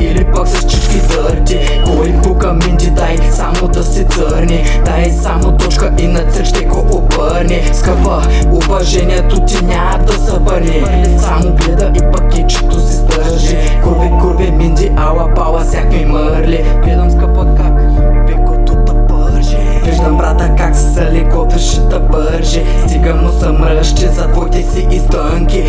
[0.00, 1.80] Или пък с чички дърти.
[1.84, 4.64] Кой пука минти, дай само да се църни.
[4.84, 7.62] Дай само точка и на цир ще го обърни.
[7.72, 10.84] Скъпа, уважението ти няма да се върни
[11.18, 16.64] Само гледа и пакетчето си стържи Курви, курви, минди, ала, пала, всякакви мърли.
[16.84, 17.82] Гледам скъпа как
[18.26, 19.56] пекото да пържи.
[19.84, 22.62] Виждам брата как се сали, готвеше да бържи.
[22.86, 23.28] Стига му
[23.84, 25.64] се за твоите си изтънки.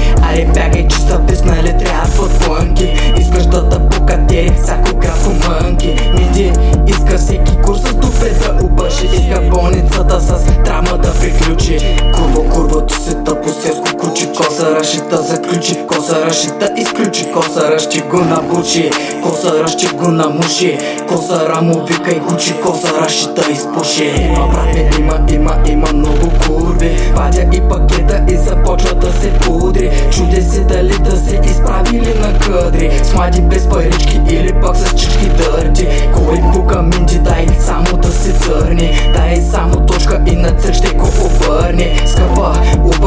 [7.09, 9.05] Иска всеки курс с добре да обърши.
[9.05, 11.98] Иска болницата с драма да приключи.
[12.16, 14.27] Курво, курвото си тъпо селско кручи.
[14.38, 17.32] Коса рашита заключи, коса рашита изключи.
[17.34, 18.90] Коса ръщи го набучи,
[19.24, 20.77] коса ръщи го намуши.
[21.07, 24.04] Коса рамо вика и гучи, коса рашита изпуши.
[24.04, 26.98] Има брате, има, има, има много курви.
[27.15, 29.91] Вадя и пакета и започва да се пудри.
[30.12, 34.49] Чуде се дали да се изправи или на къдри С млади без парички или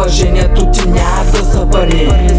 [0.02, 2.31] Mažai netutinė, tas aparė